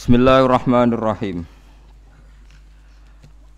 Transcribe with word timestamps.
Bismillahirrahmanirrahim. 0.00 1.44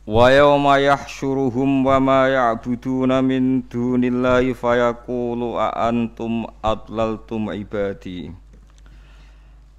Wa 0.03 0.27
yawma 0.27 0.83
yahsyuruhum 0.83 1.87
wa 1.87 2.03
ma 2.03 2.27
ya'buduna 2.27 3.23
min 3.23 3.63
dunillahi 3.71 4.51
fayaqulu 4.51 5.55
a 5.55 5.87
antum 5.87 6.51
adlaltum 6.59 7.47
ibadi. 7.55 8.35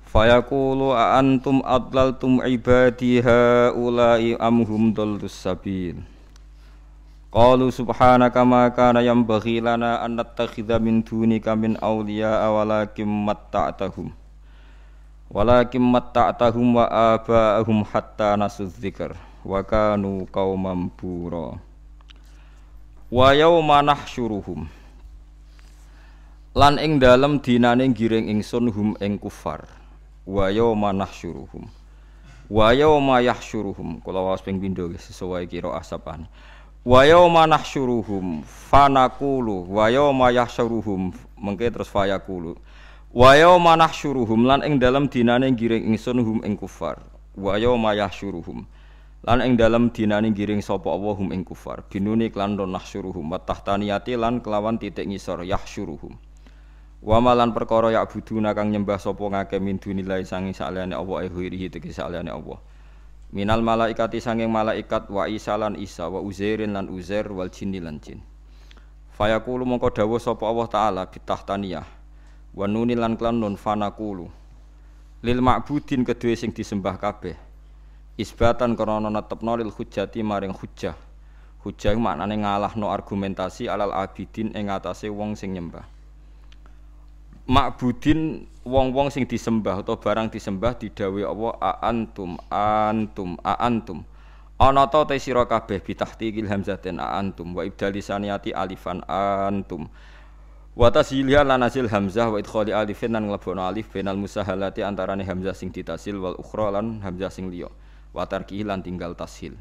Fayaqulu 0.08 0.96
a 0.96 1.20
antum 1.20 1.60
adlaltum 1.68 2.40
ibadi 2.48 3.20
haula'i 3.20 4.40
am 4.40 4.64
hum 4.64 4.96
dallus 4.96 5.36
sabil. 5.36 6.00
Qalu 7.28 7.76
subhanaka 7.76 8.40
ma 8.48 8.72
kana 8.72 9.04
yanbaghi 9.04 9.60
lana 9.60 10.00
an 10.00 10.16
nattakhidha 10.16 10.80
min 10.80 11.04
dunika 11.04 11.60
min 11.60 11.76
awliya'a 11.84 12.48
walakin 12.56 13.12
matta'tahum. 13.28 14.23
Walakin 15.32 15.84
matta'tahum 15.84 16.76
wa 16.76 16.90
aba'ahum 17.16 17.86
hatta 17.88 18.36
nasu 18.36 18.68
dzikr 18.68 19.16
wa 19.46 19.60
kanu 19.64 20.28
qauman 20.28 20.92
bura. 20.96 21.60
Wa 23.14 23.30
yauma 23.32 23.86
nahsyuruhum 23.86 24.66
Lan 26.54 26.78
ing 26.78 27.02
dalem 27.02 27.42
dinane 27.42 27.86
giring 27.94 28.30
ingsun 28.30 28.70
hum 28.74 28.90
ing 29.02 29.18
kufar. 29.22 29.66
Wa 30.26 30.50
yauma 30.54 30.94
nahsyuruhum 30.94 31.66
Wa 32.54 32.70
yauma 32.76 33.18
yahsyuruhum 33.24 34.04
kula 34.06 34.22
waos 34.22 34.44
ping 34.46 34.62
pindho 34.62 34.86
sesuai 34.94 35.50
kira 35.50 35.74
asapan. 35.74 36.30
Wa 36.86 37.02
yauma 37.08 37.48
nahsyuruhum 37.50 38.44
fanaqulu 38.46 39.72
wa 39.72 39.88
yauma 39.88 40.30
yahsyuruhum 40.30 41.16
mengke 41.40 41.72
terus 41.72 41.90
fayaqulu. 41.90 42.54
Wa 43.14 43.38
yauma 43.38 43.78
nahsyuruhum 43.78 44.50
lan 44.50 44.66
ing 44.66 44.82
dalem 44.82 45.06
dinane 45.06 45.54
giring 45.54 45.86
ingsun 45.86 46.18
hum 46.26 46.42
ing 46.42 46.58
kufar. 46.58 46.98
Wa 47.38 47.62
yauma 47.62 47.94
yahsyuruhum 47.94 48.66
lan 49.22 49.38
ing 49.46 49.54
dalem 49.54 49.94
dinane 49.94 50.34
giring 50.34 50.66
sapa 50.66 50.90
Allah 50.90 51.14
hum 51.14 51.30
ing 51.30 51.46
kufar. 51.46 51.86
Binuni 51.94 52.34
klan 52.34 52.58
nahsyuruhum 52.58 53.22
wa 53.22 53.38
tahtaniyati 53.38 54.18
lan 54.18 54.42
kelawan 54.42 54.82
titik 54.82 55.06
ngisor 55.06 55.46
yahsyuruhum. 55.46 56.18
Wa 57.06 57.22
malan 57.22 57.54
perkara 57.54 57.94
ya 57.94 58.02
buduna 58.10 58.58
kang 58.58 58.74
nyembah 58.74 58.98
sapa 58.98 59.22
ngake 59.22 59.62
min 59.62 59.78
dunillahi 59.78 60.26
sangi 60.26 60.58
saliyane 60.58 60.98
Allah 60.98 61.30
ehwirihi 61.30 61.70
tegese 61.70 62.02
saliyane 62.02 62.34
Allah. 62.34 62.58
Minal 63.30 63.62
malaikati 63.62 64.18
sanging 64.18 64.50
malaikat 64.50 65.14
wa 65.14 65.30
Isa 65.30 65.54
lan 65.54 65.78
Isa 65.78 66.10
wa 66.10 66.18
Uzairin 66.18 66.74
lan 66.74 66.90
Uzair 66.90 67.30
wal 67.30 67.54
jinni 67.54 67.78
lan 67.78 68.02
jin. 68.02 68.26
Fayaqulu 69.14 69.70
mongko 69.70 69.94
dawuh 69.94 70.18
sapa 70.18 70.50
Allah 70.50 70.66
taala 70.66 71.06
bitahtaniyah 71.06 72.02
wa 72.54 72.66
nuni 72.70 72.94
lan 72.94 73.18
klan 73.18 73.42
nun 73.42 73.58
fanaqulu 73.58 74.30
lil 75.24 75.40
ma'budin 75.40 76.04
kedue 76.04 76.36
sing 76.36 76.52
disembah 76.52 77.00
kabeh. 77.00 77.34
Isbatan 78.14 78.78
krana 78.78 79.10
netepno 79.10 79.58
lil 79.58 79.74
hujjati 79.74 80.22
maring 80.22 80.54
hujjah. 80.54 80.94
Hujjah 81.64 81.96
maknane 81.96 82.44
ngalahno 82.44 82.92
argumentasi 82.92 83.72
alal 83.72 83.96
abidin 83.96 84.52
ing 84.54 84.68
atase 84.70 85.08
wong 85.08 85.34
sing 85.34 85.56
nyembah. 85.56 85.88
Ma'budin 87.48 88.46
wong-wong 88.64 89.12
sing 89.12 89.28
disembah 89.28 89.84
atau 89.84 90.00
barang 90.00 90.32
disembah 90.32 90.80
didhawuhi 90.80 91.28
Allah 91.28 91.54
a 91.60 91.72
antum 91.92 92.40
antum 92.48 93.36
a 93.44 93.60
antum 93.60 94.08
ana 94.56 94.88
ta 94.88 95.04
te 95.04 95.20
sira 95.20 95.44
kabeh 95.44 95.84
bitahtiqil 95.84 96.48
hamzatin 96.48 97.04
a 97.04 97.20
antum 97.20 97.52
wa 97.52 97.68
ibdalisaniati 97.68 98.56
alifan 98.56 99.04
antum 99.12 99.92
Wa 100.74 100.90
tasilha 100.90 101.46
lan 101.46 101.62
asil 101.62 101.86
hamzah 101.86 102.34
wa 102.34 102.42
idkhali 102.42 102.74
alifin 102.74 103.14
lan 103.14 103.30
nglebono 103.30 103.62
alif 103.62 103.94
benal 103.94 104.18
musahalati 104.18 104.82
antarane 104.82 105.22
hamzah 105.22 105.54
sing 105.54 105.70
ditasil 105.70 106.18
wal 106.18 106.34
ukhra 106.34 106.74
lan 106.74 106.98
hamzah 107.06 107.30
sing 107.30 107.54
liya. 107.54 107.70
Wa 108.10 108.26
tarkihi 108.26 108.66
lan 108.66 108.82
tinggal 108.82 109.14
tashil. 109.14 109.54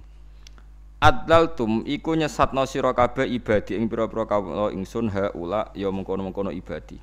Adlaltum 1.05 1.85
iku 1.85 2.17
nyesatno 2.17 2.65
sira 2.65 2.97
kabeh 2.97 3.29
ibadi 3.29 3.77
ing 3.77 3.93
pira-pira 3.93 4.25
kawula 4.25 4.73
ingsun 4.73 5.13
haula 5.13 5.69
ya 5.77 5.93
mengkono-mengkono 5.93 6.49
ibadi. 6.49 6.97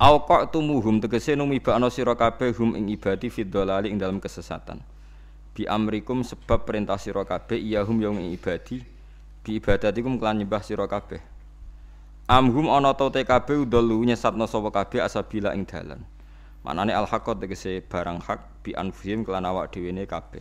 Au 0.00 0.24
qatumuhum 0.24 1.04
tegese 1.04 1.36
numibakno 1.36 1.92
sira 1.92 2.16
kabeh 2.16 2.56
hum 2.56 2.80
ing 2.80 2.88
ibadi 2.88 3.28
fid 3.28 3.52
ing 3.84 4.00
dalam 4.00 4.24
kesesatan. 4.24 4.80
Bi 5.52 5.68
amrikum 5.68 6.24
sebab 6.24 6.64
perintah 6.64 6.96
sira 6.96 7.28
kabeh 7.28 7.60
iyahum 7.60 8.00
ya 8.00 8.08
ing 8.08 8.32
ibadi 8.32 8.80
bi 9.44 9.60
ibadatikum 9.60 10.16
kelan 10.16 10.40
nyembah 10.40 10.64
sira 10.64 10.88
kabeh 10.88 11.33
Amhum 12.24 12.72
ana 12.72 12.96
ta 12.96 13.12
TKB 13.12 13.68
udolu 13.68 14.00
nyesatno 14.00 14.48
sapa 14.48 14.72
kabeh 14.72 15.04
asabila 15.04 15.52
ing 15.52 15.68
dalan. 15.68 16.00
Manane 16.64 16.96
al 16.96 17.04
haqqat 17.04 17.36
tegese 17.36 17.84
barang 17.84 18.24
hak 18.24 18.64
bi 18.64 18.72
anfihim 18.72 19.28
kelan 19.28 19.44
awak 19.44 19.76
dhewe 19.76 19.92
ne 19.92 20.08
kabeh. 20.08 20.40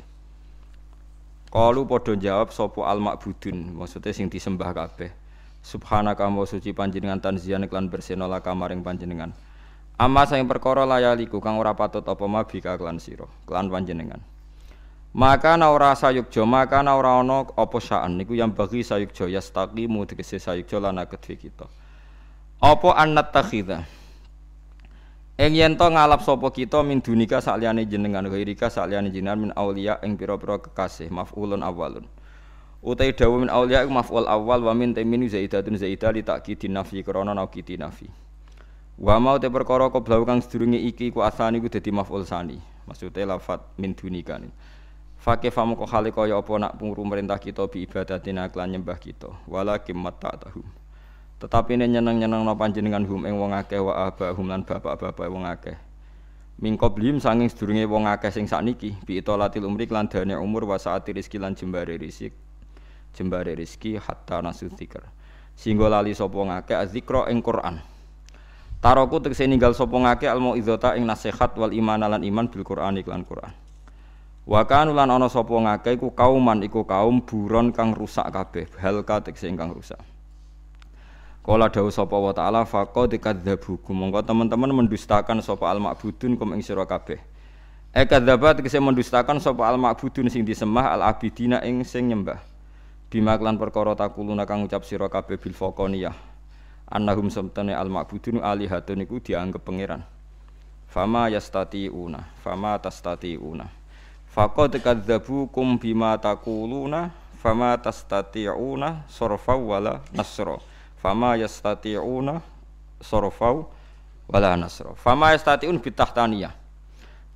Kalu 1.52 1.84
padha 1.84 2.16
jawab 2.16 2.56
sapa 2.56 2.88
al 2.88 3.04
ma'budun, 3.04 3.76
maksude 3.76 4.16
sing 4.16 4.32
disembah 4.32 4.72
kabeh. 4.72 5.12
Subhanaka 5.60 6.24
wa 6.32 6.48
suci 6.48 6.72
panjenengan 6.72 7.20
tanzian 7.20 7.68
kelan 7.68 7.92
bersena 7.92 8.32
la 8.32 8.40
kamaring 8.40 8.80
panjenengan. 8.80 9.36
Amma 10.00 10.24
sing 10.24 10.48
perkara 10.48 10.88
layaliku 10.88 11.44
kang 11.44 11.60
ora 11.60 11.76
patut 11.76 12.08
apa 12.08 12.24
mabika 12.32 12.80
kelan 12.80 12.96
sira, 12.96 13.28
kelan 13.44 13.68
panjenengan. 13.68 14.24
Maka 15.14 15.54
na 15.62 15.70
ora 15.70 15.94
sayukjo, 15.94 16.42
maka 16.50 16.82
na 16.82 16.98
ora 16.98 17.22
ana 17.22 17.46
saan 17.78 18.18
niku 18.18 18.34
yang 18.34 18.50
bagi 18.50 18.82
sayukjo 18.82 19.30
yastaqimu 19.30 20.10
tegese 20.10 20.42
sayukjo 20.42 20.82
lan 20.82 20.98
kedhe 21.06 21.38
kita. 21.38 21.70
Apa 22.58 22.98
annat 22.98 23.30
takhidha? 23.30 23.86
Ing 25.38 25.54
yen 25.54 25.78
ngalap 25.78 26.26
sapa 26.26 26.50
kita 26.50 26.82
min 26.82 26.98
dunika 27.02 27.42
sakliyane 27.42 27.86
jenengan 27.86 28.26
ghairika 28.26 28.74
sakliyane 28.74 29.14
jenengan 29.14 29.38
min 29.38 29.52
auliya 29.54 30.02
ing 30.02 30.18
pira-pira 30.18 30.58
kekasih 30.58 31.14
maf'ulun 31.14 31.62
awalun. 31.62 32.10
Utai 32.82 33.14
dawu 33.14 33.46
min 33.46 33.54
auliya 33.54 33.86
iku 33.86 33.94
maf'ul 33.94 34.26
awal 34.26 34.66
wa 34.66 34.74
min 34.74 34.98
tamin 34.98 35.30
zaidatun 35.30 35.78
zaidah 35.78 36.10
li 36.10 36.26
ta'kidin 36.26 36.74
nafi 36.74 37.06
krana 37.06 37.38
naukiti 37.38 37.78
nafi. 37.78 38.10
Wa 38.98 39.22
mau 39.22 39.38
te 39.38 39.50
perkara 39.50 39.94
koblau 39.94 40.26
kang 40.26 40.42
sedurunge 40.42 40.78
iki 40.78 41.14
ku 41.14 41.22
asani 41.22 41.62
ku 41.62 41.70
dadi 41.70 41.94
maf'ul 41.94 42.26
sani. 42.26 42.58
Maksudnya 42.90 43.38
lafat 43.38 43.62
min 43.78 43.94
dunika. 43.94 44.42
Fakih 45.24 45.56
famu 45.56 45.80
kok 45.80 45.88
hale 45.88 46.12
kaya 46.12 46.36
apa 46.36 46.52
nak 46.60 46.76
pungru 46.76 47.00
merintah 47.08 47.40
kita 47.40 47.72
bi 47.72 47.88
ibadatina 47.88 48.52
kelan 48.52 48.76
nyembah 48.76 49.00
kita 49.00 49.32
walakin 49.48 49.96
mata 49.96 50.36
tahum. 50.36 50.68
Tetapi 51.40 51.80
ini 51.80 51.96
nyeneng-nyeneng 51.96 52.44
no 52.44 52.52
panjenengan 52.60 53.08
hum 53.08 53.24
ing 53.24 53.40
wong 53.40 53.56
akeh 53.56 53.80
wa 53.80 54.12
abahum 54.12 54.52
lan 54.52 54.68
bapak-bapak 54.68 55.24
wong 55.32 55.48
akeh. 55.48 55.80
Mingko 56.60 56.92
blim 56.92 57.24
sanging 57.24 57.48
sedurunge 57.48 57.88
wong 57.88 58.04
akeh 58.04 58.36
sing 58.36 58.52
sakniki 58.52 59.00
bi 59.08 59.24
itolatil 59.24 59.64
umri 59.64 59.88
lan 59.88 60.12
dane 60.12 60.36
umur 60.36 60.68
wa 60.68 60.76
saati 60.76 61.16
lan 61.40 61.56
jembare 61.56 61.96
rezeki. 61.96 62.36
Jembare 63.16 63.56
rezeki 63.56 64.04
hatta 64.04 64.44
nasu 64.44 64.68
dzikr. 64.68 65.08
Singgo 65.56 65.88
lali 65.88 66.12
sapa 66.12 66.36
ngakeh 66.36 66.76
azikra 66.76 67.32
ing 67.32 67.40
Quran. 67.40 67.80
Taroku 68.84 69.24
tegese 69.24 69.48
ninggal 69.48 69.72
sapa 69.72 69.96
ngakeh 69.96 70.28
al 70.28 70.44
ing 71.00 71.08
nasihat 71.08 71.56
wal 71.56 71.72
iman 71.72 72.12
lan 72.12 72.28
iman 72.28 72.52
bil 72.52 72.68
Quran 72.68 73.00
iklan 73.00 73.24
Quran. 73.24 73.63
Wa 74.44 74.68
kanu 74.68 74.92
lan 74.92 75.08
ana 75.08 75.32
sapa 75.32 75.56
ngakeh 75.56 75.96
iku 75.96 76.12
kauman 76.12 76.60
iku 76.68 76.84
kaum 76.84 77.24
buron 77.24 77.72
kang 77.72 77.96
rusak 77.96 78.28
kabeh, 78.28 78.68
halka 78.76 79.24
tekse 79.24 79.48
ingkang 79.48 79.72
rusak. 79.72 80.00
Kala 81.44 81.72
dawuh 81.72 81.92
sapa 81.92 82.16
wa 82.16 82.36
taala 82.36 82.68
faqad 82.68 83.20
kadzdzabukum. 83.20 83.92
Monggo 83.96 84.20
teman-teman 84.24 84.72
mendustakan 84.84 85.44
sapa 85.44 85.72
al 85.72 85.80
ma'budun 85.80 86.40
kum 86.40 86.56
ing 86.56 86.64
sira 86.64 86.84
kabeh. 86.84 87.20
E 87.92 88.04
kadzabat 88.04 88.64
tekse 88.64 88.80
mendustakan 88.80 89.40
sapa 89.44 89.64
al 89.68 89.80
ma'budun 89.80 90.32
sing 90.32 90.48
disembah 90.48 90.96
al 90.96 91.04
abidina 91.08 91.60
ing 91.64 91.84
sing 91.84 92.12
nyembah. 92.12 92.40
Bima 93.12 93.36
klan 93.36 93.60
perkara 93.60 93.92
takuluna 93.96 94.48
kang 94.48 94.64
ucap 94.64 94.88
sira 94.88 95.12
kabeh 95.12 95.36
bil 95.36 95.52
faqaniyah. 95.52 96.16
Annahum 96.88 97.28
samtane 97.28 97.76
al 97.76 97.92
ma'budun 97.92 98.44
alihatun 98.44 99.04
iku 99.04 99.20
dianggep 99.20 99.64
pangeran. 99.64 100.04
Fama 100.88 101.28
yastati'una, 101.28 102.40
fama 102.40 102.80
tastati'una. 102.80 103.83
Faqad 104.34 104.82
kadzdzabukum 104.82 105.78
bima 105.78 106.18
taquluna 106.18 107.14
fama 107.38 107.78
tastati'una 107.78 109.06
sarfa 109.06 109.54
wala 109.54 110.02
nasra. 110.10 110.58
Fama 110.98 111.38
yastati'una 111.38 112.42
sarfa 112.98 113.62
wala 114.26 114.52
nasra. 114.58 114.98
Fama 114.98 115.38
yastati'un 115.38 115.78
bitahtaniyah. 115.78 116.50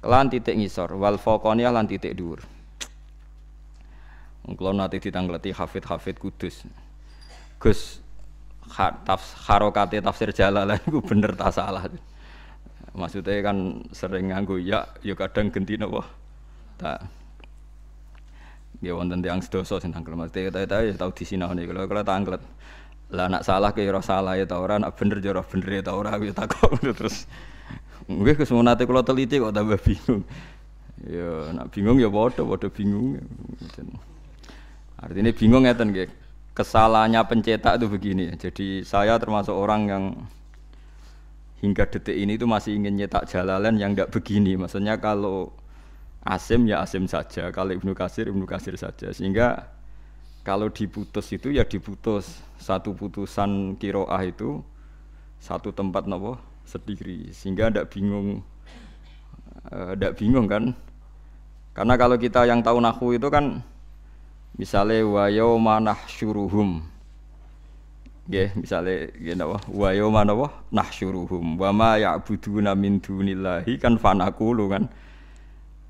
Kelan 0.01 0.33
titik 0.33 0.57
ngisor 0.57 0.97
wal 0.97 1.21
faqaniyah 1.21 1.69
lan 1.69 1.85
titik 1.85 2.17
dhuwur. 2.17 2.41
Kalau 4.47 4.73
nanti 4.73 4.97
ditangleti 4.97 5.53
hafid-hafid 5.53 6.17
kudus. 6.17 6.65
Gus 7.61 8.01
harokate 9.45 10.01
tafsir 10.01 10.33
jalalan 10.33 10.81
itu 10.88 10.97
bener 11.05 11.38
tak 11.38 11.53
salah. 11.53 11.85
Maksudnya 12.97 13.45
kan 13.45 13.85
sering 13.94 14.33
nganggo 14.33 14.57
ya, 14.57 14.89
ya 15.05 15.13
kadang 15.13 15.53
genti 15.53 15.77
napa 15.77 16.17
tak 16.77 17.18
Ya 18.77 18.94
wonten 18.94 19.25
tiyang 19.25 19.41
sedasa 19.41 19.81
sing 19.81 19.89
tangkel 19.89 20.13
mesti 20.13 20.53
kita 20.53 20.62
ya 20.62 20.94
tau 20.94 21.09
disinahne 21.09 21.65
kalau 21.65 21.89
kalau 21.89 22.06
tanglet. 22.06 22.41
Lah 23.09 23.25
nak 23.25 23.41
salah 23.41 23.74
ke 23.74 23.81
ora 23.88 24.06
salah 24.06 24.38
ya 24.38 24.45
ta 24.45 24.62
ora, 24.62 24.77
nak 24.77 24.94
bener 24.94 25.18
ya 25.18 25.33
ora 25.33 25.41
bener 25.41 25.81
ya 25.81 25.81
ta 25.81 25.97
ora 25.97 26.13
ya 26.21 26.29
takok 26.29 26.77
terus. 27.00 27.25
Nggih 28.06 28.38
Gus 28.38 28.53
menate 28.53 28.85
kula 28.85 29.01
teliti 29.01 29.41
kok 29.41 29.50
tambah 29.50 29.81
bingung. 29.81 30.21
Ya, 31.09 31.53
nak 31.57 31.74
bingung 31.74 31.97
ya 31.97 32.09
padha 32.09 32.45
padha 32.45 32.68
bingung. 32.69 33.18
Artinya 35.01 35.31
bingung 35.33 35.63
ya 35.65 35.73
nggih. 35.73 36.09
Kesalahannya 36.53 37.21
pencetak 37.25 37.81
itu 37.81 37.85
begini. 37.89 38.25
Jadi 38.38 38.85
saya 38.85 39.18
termasuk 39.18 39.53
orang 39.57 39.81
yang 39.89 40.03
hingga 41.62 41.89
detik 41.89 42.13
ini 42.13 42.38
itu 42.38 42.45
masih 42.45 42.77
ingin 42.77 42.94
nyetak 42.94 43.25
jalalan 43.25 43.77
yang 43.81 43.97
tidak 43.97 44.13
begini. 44.13 44.53
Maksudnya 44.57 45.01
kalau 45.01 45.53
Asim 46.27 46.68
ya 46.68 46.83
Asim 46.83 47.07
saja, 47.07 47.47
kalau 47.56 47.71
Ibnu 47.71 47.95
Kasir 47.95 48.27
Ibnu 48.27 48.44
Kasir 48.44 48.75
saja. 48.75 49.15
Sehingga 49.15 49.71
kalau 50.44 50.68
diputus 50.68 51.31
itu 51.31 51.56
ya 51.56 51.63
diputus. 51.63 52.44
Satu 52.59 52.91
putusan 52.91 53.79
kiroah 53.79 54.19
itu 54.27 54.59
satu 55.39 55.71
tempat 55.71 56.03
nopo? 56.03 56.35
Sendiri. 56.68 57.31
Sehingga 57.31 57.71
tidak 57.71 57.95
bingung 57.95 58.44
tidak 59.71 60.12
uh, 60.12 60.18
bingung 60.19 60.47
kan? 60.51 60.75
Karena 61.71 61.94
kalau 61.95 62.19
kita 62.19 62.44
yang 62.44 62.59
tahu 62.59 62.83
nahu 62.83 63.15
itu 63.15 63.27
kan 63.31 63.63
misalnya 64.59 65.07
wa 65.07 65.31
yauma 65.31 65.80
nahsyuruhum. 65.80 66.83
Nggih 68.27 68.51
misale 68.59 69.15
ngene 69.15 69.44
apa 69.47 69.57
wa 69.71 69.89
yauma 69.95 70.27
napa 70.27 70.47
nahsyuruhum. 70.75 71.56
Wa 71.56 71.71
ma 71.71 71.95
min 72.75 73.00
dunillahi. 73.00 73.80
Kan 73.80 73.95
fanaqulu 73.95 74.68
kan 74.68 74.91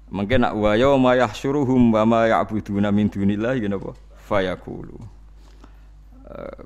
mungkin 0.08 0.44
nak 0.44 0.54
wa 0.56 0.72
yauma 0.76 1.16
yahsyuruhum 1.20 1.92
wa 1.92 2.04
ma 2.08 2.22
ya'buduna 2.32 2.92
min 2.92 3.12
dunillahi 3.12 3.64
ngene 3.64 3.76
apa 3.76 3.92
fayaqulu. 4.28 4.98
Uh, 6.28 6.64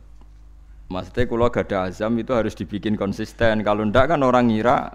Maksudnya 0.92 1.24
kalau 1.24 1.48
gak 1.48 1.72
ada 1.72 1.88
azam 1.88 2.20
itu 2.20 2.36
harus 2.36 2.52
dibikin 2.52 3.00
konsisten. 3.00 3.64
Kalau 3.64 3.88
ndak 3.88 4.12
kan 4.12 4.20
orang 4.20 4.52
ngira 4.52 4.92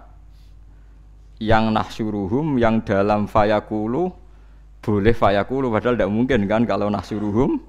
yang 1.41 1.73
nahsyuruhum 1.73 2.61
yang 2.61 2.85
dalam 2.85 3.25
fayakulu 3.25 4.13
boleh 4.81 5.13
fayakulu 5.13 5.73
padahal 5.73 5.97
tidak 5.97 6.13
mungkin 6.13 6.45
kan 6.45 6.65
kalau 6.69 6.89
nahsyuruhum 6.89 7.61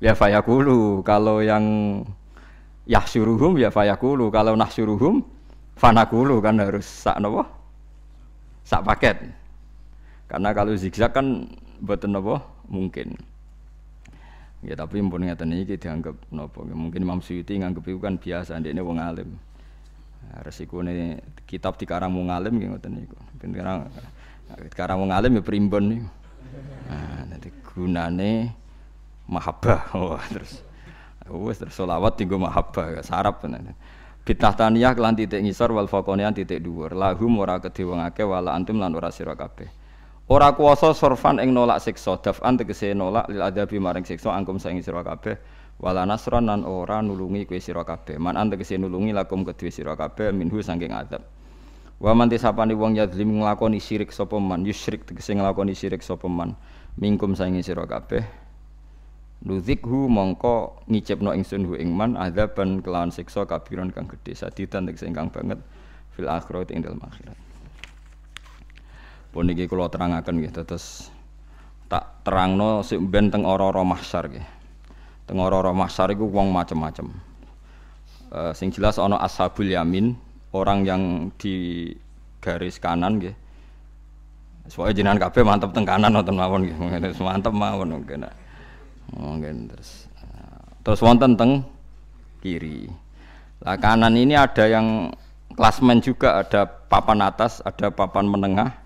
ya 0.00 0.12
fayakulu 0.12 1.00
kalau 1.04 1.40
yang 1.40 1.64
yahsyuruhum 2.88 3.60
ya 3.60 3.68
fayakulu 3.72 4.28
kalau 4.28 4.56
nahsyuruhum 4.56 5.24
fanakulu 5.76 6.40
kan 6.40 6.60
harus 6.60 6.84
sak 6.84 7.20
nopo 7.20 7.44
sak 8.64 8.84
paket 8.84 9.16
karena 10.30 10.50
kalau 10.56 10.72
zigzag 10.74 11.12
kan 11.12 11.48
betul 11.80 12.10
nopo 12.12 12.40
mungkin 12.70 13.18
Ya 14.64 14.72
tapi 14.80 14.96
pun 15.04 15.20
ngeten 15.20 15.52
iki 15.52 15.76
dianggap 15.76 16.16
nopo 16.32 16.64
mungkin 16.64 17.04
Imam 17.04 17.20
Suyuti 17.20 17.60
nganggep 17.60 17.84
itu 17.84 18.00
kan 18.00 18.16
biasa 18.16 18.56
ndekne 18.56 18.80
wong 18.80 18.96
alim. 18.96 19.36
Nah, 20.24 20.40
resikone 20.40 21.20
kitab 21.44 21.76
dikarang 21.76 22.16
wong 22.16 22.32
alim 22.32 22.56
nggih 22.56 22.72
ngoten 22.72 22.92
niku. 22.96 23.18
Dikarang 23.44 23.92
dikarang 24.72 24.96
wong 25.04 25.12
alim 25.12 25.36
ya 25.36 25.42
primbon 25.44 25.84
niku. 25.92 26.08
Nah, 26.88 27.28
nanti 27.28 27.52
gunane 27.60 28.56
mahabbah. 29.28 29.92
Oh, 30.00 30.16
terus 30.32 30.64
wis 31.28 31.60
terus 31.60 31.76
selawat 31.76 32.16
tinggo 32.16 32.40
mahabbah 32.40 33.04
sarap 33.04 33.44
tenan. 33.44 33.76
Bid'ah 34.24 34.56
taniyah 34.56 34.96
lan 34.96 35.12
titik 35.12 35.44
ngisor 35.44 35.76
wal 35.76 35.92
faqonian 35.92 36.32
titik 36.32 36.64
dhuwur. 36.64 36.96
Lahum 36.96 37.36
ora 37.36 37.60
kedhe 37.60 37.84
wong 37.84 38.00
wala 38.00 38.56
antum 38.56 38.80
lan 38.80 38.96
ora 38.96 39.12
sira. 39.12 39.36
Ora 40.24 40.56
kuasa 40.56 40.96
sorfan 40.96 41.36
ing 41.36 41.52
nolak 41.52 41.84
siksa, 41.84 42.16
daf'an 42.16 42.56
tegese 42.56 42.96
nolak 42.96 43.28
lil 43.28 43.44
adabi 43.44 43.76
maring 43.76 44.08
siksa 44.08 44.32
angkum 44.32 44.56
saing 44.56 44.80
sira 44.80 45.04
kabeh. 45.04 45.36
Wala 45.76 46.08
nasran 46.08 46.48
lan 46.48 46.64
ora 46.64 47.04
nulungi 47.04 47.44
kowe 47.44 47.60
sira 47.60 47.84
kabeh. 47.84 48.16
Man 48.16 48.40
tegese 48.48 48.80
nulungi 48.80 49.12
lakum 49.12 49.44
kedue 49.44 49.68
sira 49.68 49.92
kabeh 49.92 50.32
minhu 50.32 50.64
saking 50.64 50.96
adab. 50.96 51.20
Wa 52.00 52.16
man 52.16 52.32
tisapani 52.32 52.72
wong 52.72 52.96
yadzlim 52.96 53.36
nglakoni 53.36 53.76
syirik 53.76 54.16
sapa 54.16 54.40
man, 54.40 54.64
yusyrik 54.64 55.04
tegese 55.04 55.36
nglakoni 55.36 55.76
syirik 55.76 56.00
sapa 56.00 56.24
man. 56.24 56.56
Mingkum 56.96 57.36
saing 57.36 57.60
sira 57.60 57.84
kabeh. 57.84 58.24
Nuzikhu 59.44 60.08
mongko 60.08 60.88
ngicipno 60.88 61.36
ingsun 61.36 61.68
hu 61.68 61.76
ing 61.76 61.92
man 61.92 62.16
adaban 62.16 62.80
kelawan 62.80 63.12
siksa 63.12 63.44
kabiran 63.44 63.92
kang 63.92 64.08
gedhe 64.08 64.32
sadidan 64.32 64.88
tegese 64.88 65.04
ingkang 65.04 65.28
banget 65.28 65.60
fil 66.16 66.32
akhirat 66.32 66.72
ing 66.72 66.80
dalem 66.80 67.04
akhirat. 67.04 67.36
Pun 69.34 69.50
iki 69.50 69.66
kula 69.66 69.90
terangaken 69.90 70.38
nggih 70.38 70.54
terus 70.54 71.10
tak 71.90 72.22
terangno 72.22 72.86
sik 72.86 73.02
ben 73.02 73.34
teng 73.34 73.42
ora-ora 73.42 73.82
mahsyar 73.82 74.30
nggih. 74.30 74.46
Teng 75.26 75.42
ora-ora 75.42 75.74
mahsyar 75.74 76.14
iku 76.14 76.30
wong 76.30 76.54
macem-macem. 76.54 77.10
Uh, 78.30 78.54
sing 78.54 78.70
jelas 78.70 78.94
ana 78.94 79.18
ashabul 79.18 79.66
yamin, 79.66 80.14
orang 80.54 80.86
yang 80.86 81.02
di 81.34 81.90
garis 82.38 82.78
kanan 82.78 83.18
nggih. 83.18 83.34
Soalnya 84.70 85.02
jenengan 85.02 85.26
kabeh 85.26 85.42
mantep 85.42 85.74
teng 85.74 85.82
kanan 85.82 86.14
wonten 86.14 86.38
mawon 86.38 86.70
nggih. 86.70 86.78
Mantep 87.18 87.50
mawon 87.50 87.90
mungkin. 87.90 88.30
Mungkin 89.18 89.66
terus 89.66 90.06
terus 90.86 91.02
wonten 91.02 91.34
teng 91.34 91.66
kiri. 92.38 92.86
Lah 93.66 93.82
kanan 93.82 94.14
ini 94.14 94.38
ada 94.38 94.70
yang 94.70 95.10
klasmen 95.58 95.98
juga, 95.98 96.38
ada 96.38 96.70
papan 96.70 97.18
atas, 97.24 97.64
ada 97.64 97.88
papan 97.88 98.28
menengah, 98.28 98.83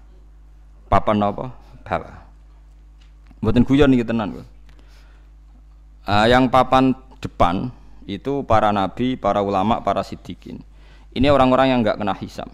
papan 0.88 1.20
apa? 1.22 1.52
Bawah. 1.84 2.16
Mboten 3.38 3.62
guyon 3.62 3.92
niki 3.92 4.02
tenan. 4.02 4.42
Uh, 6.08 6.26
yang 6.26 6.48
papan 6.48 6.96
depan 7.20 7.70
itu 8.08 8.42
para 8.42 8.72
nabi, 8.72 9.14
para 9.14 9.44
ulama, 9.44 9.84
para 9.84 10.00
sidikin. 10.02 10.64
Ini 11.12 11.28
orang-orang 11.28 11.76
yang 11.76 11.80
nggak 11.84 12.00
kena 12.00 12.16
hisam. 12.16 12.48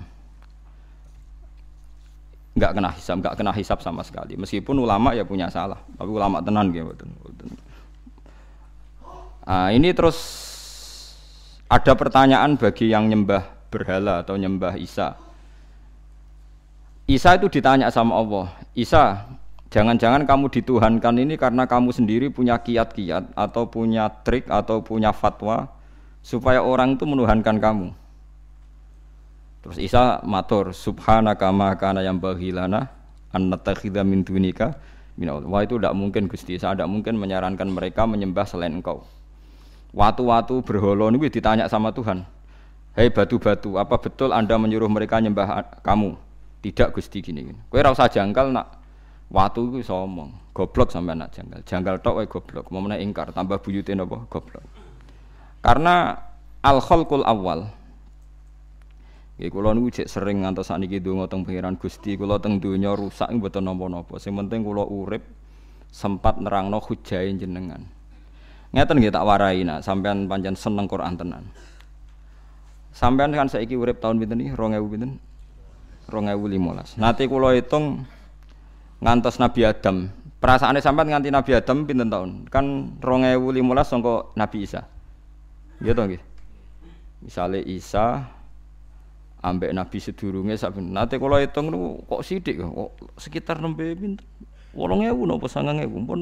Nggak 2.54 2.72
kena 2.74 2.90
hisam, 2.94 3.16
nggak 3.22 3.34
kena 3.38 3.52
hisap 3.54 3.78
sama 3.82 4.02
sekali. 4.06 4.38
Meskipun 4.38 4.78
ulama 4.78 5.14
ya 5.14 5.26
punya 5.26 5.50
salah, 5.50 5.78
tapi 5.98 6.10
ulama 6.10 6.42
tenan 6.42 6.70
gitu. 6.74 7.06
Uh, 9.44 9.68
ini 9.74 9.92
terus 9.92 10.18
ada 11.68 11.92
pertanyaan 11.96 12.56
bagi 12.56 12.88
yang 12.92 13.10
nyembah 13.10 13.68
berhala 13.68 14.22
atau 14.22 14.38
nyembah 14.38 14.78
Isa. 14.78 15.23
Isa 17.04 17.36
itu 17.36 17.52
ditanya 17.52 17.92
sama 17.92 18.16
Allah, 18.16 18.48
Isa, 18.72 19.28
jangan-jangan 19.68 20.24
kamu 20.24 20.48
dituhankan 20.48 21.20
ini 21.20 21.36
karena 21.36 21.68
kamu 21.68 21.92
sendiri 21.92 22.32
punya 22.32 22.56
kiat-kiat 22.56 23.36
atau 23.36 23.68
punya 23.68 24.08
trik 24.24 24.48
atau 24.48 24.80
punya 24.80 25.12
fatwa 25.12 25.68
supaya 26.24 26.64
orang 26.64 26.96
itu 26.96 27.04
menuhankan 27.04 27.60
kamu. 27.60 27.92
Terus 29.60 29.76
Isa 29.76 30.24
matur, 30.24 30.72
subhanaka 30.72 31.52
ma 31.52 31.76
kana 31.76 32.00
yang 32.00 32.16
bahilana 32.16 32.88
an 33.36 33.52
natakhidha 33.52 34.00
min 34.00 34.24
dunika 34.24 34.72
min 35.20 35.28
Wah 35.28 35.60
itu 35.60 35.76
tidak 35.76 35.92
mungkin 35.92 36.24
Gusti, 36.24 36.56
saya 36.56 36.72
tidak 36.72 36.88
mungkin 36.88 37.20
menyarankan 37.20 37.68
mereka 37.68 38.08
menyembah 38.08 38.48
selain 38.48 38.80
engkau. 38.80 39.04
Watu-watu 39.92 40.64
berhala 40.64 41.12
ini 41.12 41.28
ditanya 41.28 41.68
sama 41.68 41.92
Tuhan. 41.92 42.24
Hei 42.96 43.12
batu-batu, 43.12 43.76
apa 43.76 44.00
betul 44.00 44.32
Anda 44.32 44.56
menyuruh 44.56 44.88
mereka 44.88 45.20
menyembah 45.20 45.84
kamu? 45.84 46.16
Tidak 46.64 46.96
Gusti 46.96 47.20
gini 47.20 47.44
gini. 47.44 47.60
Kowe 47.68 47.76
ora 47.76 47.92
usah 47.92 48.08
nak 48.48 48.80
watu 49.28 49.68
iku 49.68 49.84
iso. 49.84 50.00
Goblok 50.56 50.88
sampai 50.88 51.12
nak 51.12 51.36
jangkal. 51.36 51.60
Jangkal 51.68 52.00
tok 52.00 52.14
wae 52.16 52.26
goblok. 52.30 52.72
Mau 52.72 52.80
ingkar 52.88 53.36
tambah 53.36 53.60
buyute 53.60 53.92
napa 53.92 54.24
goblok. 54.32 54.64
Karena 55.60 56.16
al 56.64 56.80
khalqul 56.80 57.20
awal 57.28 57.68
Nggih 59.34 59.50
kula 59.50 59.74
niku 59.74 59.90
cek 59.90 60.06
sering 60.06 60.46
ngantos 60.46 60.70
sakniki 60.70 61.02
donga 61.02 61.26
teng 61.26 61.42
pangeran 61.42 61.74
Gusti, 61.74 62.14
kula 62.14 62.38
teng 62.38 62.62
donya 62.62 62.94
rusak 62.94 63.26
mboten 63.34 63.66
napa-napa. 63.66 64.14
Sing 64.22 64.30
penting 64.38 64.62
kula 64.62 64.86
urip 64.86 65.26
sempat 65.90 66.38
nerangno 66.38 66.78
hujahe 66.78 67.34
jenengan. 67.34 67.82
Ngeten 68.70 68.94
nggih 69.02 69.10
tak 69.10 69.26
warai 69.26 69.66
nak 69.66 69.82
sampean 69.82 70.30
pancen 70.30 70.54
seneng 70.54 70.86
Quran 70.86 71.18
tenan. 71.18 71.50
Sampean 72.94 73.34
kan 73.34 73.50
saiki 73.50 73.74
urip 73.74 73.98
tahun 73.98 74.22
pinten 74.22 74.38
iki? 74.38 74.54
2000 74.54 74.86
pinten? 74.86 75.18
2015. 76.08 77.00
Nanti 77.00 77.24
kula 77.28 77.56
hitung 77.56 78.04
ngantos 79.00 79.40
Nabi 79.40 79.64
Adam. 79.64 80.08
Perasaannya 80.40 80.84
sampai 80.84 81.08
nganti 81.08 81.32
Nabi 81.32 81.52
Adam 81.56 81.88
pinten 81.88 82.12
tahun? 82.12 82.48
Kan 82.52 82.96
2015 83.00 83.64
sangka 83.88 84.14
Nabi 84.36 84.58
Isa. 84.64 84.84
Iya 85.80 85.96
toh 85.96 86.04
nggih. 86.08 86.22
Misale 87.24 87.64
Isa 87.64 88.28
ambek 89.44 89.72
Nabi 89.72 90.00
sedurunge 90.00 90.56
sak 90.56 90.76
Nanti 90.80 91.16
kula 91.20 91.40
hitung 91.40 91.68
niku 91.72 92.00
kok 92.08 92.24
sithik 92.24 92.60
kok 92.60 92.92
sekitar 93.20 93.60
nembe 93.60 93.92
pinten? 93.96 94.20
8000 94.74 95.14
napa 95.30 95.46
9000 95.46 96.08
pun 96.08 96.20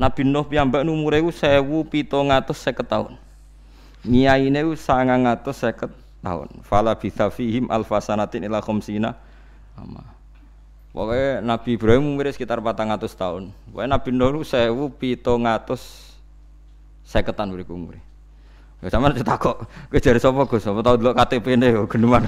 Nabi 0.00 0.20
Nuh 0.24 0.48
piyambak 0.48 0.82
umure 0.88 1.20
1750 1.20 2.88
tahun. 2.88 3.20
Nyaine 4.08 4.64
950 4.64 6.09
tahun. 6.20 6.48
Fala 6.64 6.96
bisa 6.96 7.28
fihim 7.32 7.68
alfasanatin 7.68 8.46
ila 8.46 8.60
khamsina 8.60 9.16
ama. 9.76 10.04
Pokoknya 10.90 11.38
Nabi 11.38 11.78
Ibrahim 11.78 12.14
umur 12.14 12.26
sekitar 12.34 12.58
400 12.58 13.06
tahun. 13.14 13.54
Pokoknya 13.70 13.88
Nabi 13.94 14.10
Nuh 14.10 14.42
sewu 14.42 14.90
ngatus 14.90 15.82
seketan 17.06 17.50
beri 17.50 17.66
umur. 17.70 17.98
Ya 18.80 18.88
sama 18.88 19.12
cerita 19.12 19.36
kok, 19.36 19.68
jadi 19.92 20.16
sopo 20.16 20.48
gue, 20.48 20.56
sopo 20.56 20.80
tau 20.80 20.96
dulu 20.96 21.12
KTP 21.12 21.52
ini, 21.52 21.68
geneman. 21.84 22.24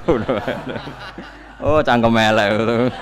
oh 1.65 1.81
cangkem 1.81 2.13
elek. 2.13 2.93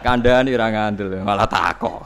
Kandhani 0.00 0.56
ora 0.56 0.72
ngandel 0.72 1.20
malah 1.20 1.44
takok. 1.44 2.00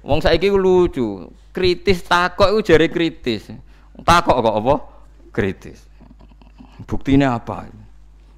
Wong 0.00 0.24
saiki 0.24 0.48
lucu, 0.48 1.28
kritis 1.52 2.00
takok 2.08 2.56
iku 2.56 2.60
jare 2.64 2.88
kritis. 2.88 3.52
Takok 4.00 4.40
kok 4.40 4.56
apa? 4.64 4.74
Kritis. 5.28 5.91
Buktine 6.92 7.24
apa? 7.24 7.64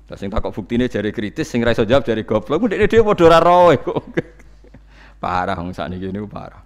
Lah 0.07 0.17
sing 0.21 0.31
takok 0.31 0.55
buktine 0.55 0.87
jare 0.87 1.11
kritis, 1.11 1.51
sing 1.51 1.67
ra 1.67 1.75
iso 1.75 1.83
jawab 1.83 2.07
jare 2.07 2.23
goblok. 2.23 2.71
Ndekne 2.71 2.87
dhewe 2.87 3.03
padha 3.11 3.25
ora 3.27 3.39
roe 3.43 3.77
kok. 3.83 4.05
Parah 5.23 5.59
wong 5.59 5.75
sakniki 5.75 6.15
niku 6.15 6.31
parah. 6.31 6.64